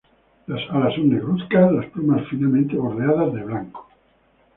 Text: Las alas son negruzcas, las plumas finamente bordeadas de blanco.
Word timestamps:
Las 0.47 0.61
alas 0.71 0.95
son 0.95 1.09
negruzcas, 1.11 1.71
las 1.73 1.85
plumas 1.91 2.27
finamente 2.27 2.75
bordeadas 2.75 3.33
de 3.35 3.43
blanco. 3.43 3.87